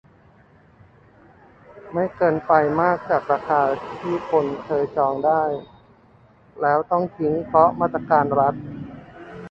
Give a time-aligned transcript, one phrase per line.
[1.93, 2.51] ไม่เกินไป
[2.81, 3.61] มากจากราคา
[4.01, 5.43] ที่คนเคยจองได้
[6.61, 8.55] แล้วต้องทิ้งเพราะมาตรการรัฐ